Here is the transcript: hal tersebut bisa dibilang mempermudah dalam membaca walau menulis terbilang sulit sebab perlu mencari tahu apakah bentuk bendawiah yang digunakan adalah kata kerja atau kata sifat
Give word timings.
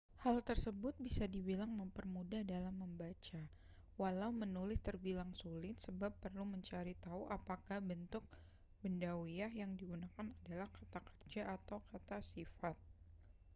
hal 0.25 0.37
tersebut 0.49 0.95
bisa 1.07 1.23
dibilang 1.35 1.69
mempermudah 1.81 2.41
dalam 2.53 2.73
membaca 2.83 3.37
walau 4.01 4.31
menulis 4.41 4.79
terbilang 4.87 5.29
sulit 5.41 5.75
sebab 5.85 6.11
perlu 6.23 6.41
mencari 6.53 6.93
tahu 7.05 7.21
apakah 7.37 7.77
bentuk 7.89 8.25
bendawiah 8.81 9.51
yang 9.61 9.71
digunakan 9.79 10.25
adalah 10.41 10.69
kata 10.77 10.99
kerja 11.09 11.41
atau 11.57 11.77
kata 11.93 12.17
sifat 12.31 12.73